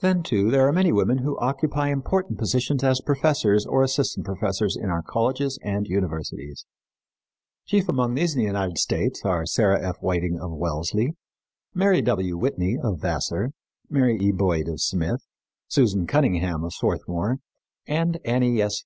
[0.00, 4.78] Then, too, there are many women who occupy important positions as professors or assistant professors
[4.78, 6.64] in our colleges and universities.
[7.66, 9.98] Chief among these in the United States are Sarah F.
[10.00, 11.16] Whiting, of Wellesley;
[11.74, 12.38] Mary W.
[12.38, 13.50] Whitney, of Vassar;
[13.90, 14.32] Mary E.
[14.32, 15.20] Boyd, of Smith;
[15.68, 17.36] Susan Cunningham, of Swarthmore,
[17.86, 18.74] and Annie S.